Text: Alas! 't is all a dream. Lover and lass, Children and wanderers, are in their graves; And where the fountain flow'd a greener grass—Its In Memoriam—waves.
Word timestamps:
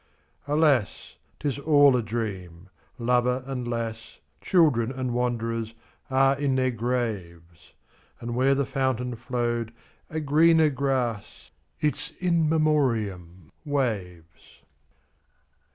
Alas! 0.47 1.13
't 1.37 1.47
is 1.47 1.59
all 1.59 1.95
a 1.95 2.01
dream. 2.01 2.69
Lover 2.97 3.43
and 3.45 3.67
lass, 3.67 4.17
Children 4.41 4.91
and 4.91 5.13
wanderers, 5.13 5.75
are 6.09 6.35
in 6.39 6.55
their 6.55 6.71
graves; 6.71 7.73
And 8.19 8.33
where 8.33 8.55
the 8.55 8.65
fountain 8.65 9.15
flow'd 9.15 9.71
a 10.09 10.19
greener 10.19 10.71
grass—Its 10.71 12.13
In 12.19 12.49
Memoriam—waves. 12.49 14.63